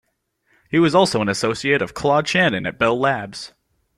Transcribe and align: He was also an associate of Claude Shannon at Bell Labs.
He 0.71 0.79
was 0.79 0.95
also 0.95 1.21
an 1.21 1.29
associate 1.29 1.79
of 1.79 1.93
Claude 1.93 2.27
Shannon 2.27 2.65
at 2.65 2.79
Bell 2.79 2.99
Labs. 2.99 3.53